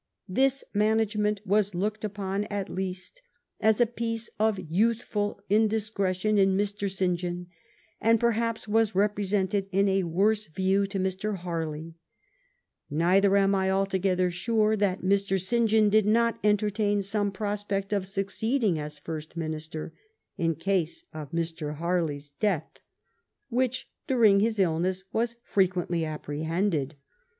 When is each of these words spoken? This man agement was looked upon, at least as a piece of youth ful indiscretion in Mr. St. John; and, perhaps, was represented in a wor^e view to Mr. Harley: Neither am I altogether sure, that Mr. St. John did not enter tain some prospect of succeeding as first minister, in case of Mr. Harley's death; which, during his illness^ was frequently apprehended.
This 0.27 0.63
man 0.73 0.97
agement 0.99 1.41
was 1.45 1.75
looked 1.75 2.03
upon, 2.03 2.45
at 2.45 2.69
least 2.71 3.21
as 3.59 3.79
a 3.79 3.85
piece 3.85 4.31
of 4.39 4.57
youth 4.59 5.03
ful 5.03 5.39
indiscretion 5.47 6.39
in 6.39 6.57
Mr. 6.57 6.89
St. 6.91 7.19
John; 7.19 7.45
and, 8.01 8.19
perhaps, 8.19 8.67
was 8.67 8.95
represented 8.95 9.69
in 9.71 9.87
a 9.87 10.01
wor^e 10.01 10.49
view 10.55 10.87
to 10.87 10.97
Mr. 10.97 11.35
Harley: 11.37 11.93
Neither 12.89 13.37
am 13.37 13.53
I 13.53 13.69
altogether 13.69 14.31
sure, 14.31 14.75
that 14.75 15.03
Mr. 15.03 15.39
St. 15.39 15.69
John 15.69 15.91
did 15.91 16.07
not 16.07 16.39
enter 16.43 16.71
tain 16.71 17.03
some 17.03 17.31
prospect 17.31 17.93
of 17.93 18.07
succeeding 18.07 18.79
as 18.79 18.97
first 18.97 19.37
minister, 19.37 19.93
in 20.35 20.55
case 20.55 21.05
of 21.13 21.29
Mr. 21.31 21.75
Harley's 21.75 22.31
death; 22.39 22.79
which, 23.49 23.87
during 24.07 24.39
his 24.39 24.57
illness^ 24.57 25.03
was 25.13 25.35
frequently 25.43 26.03
apprehended. 26.05 26.95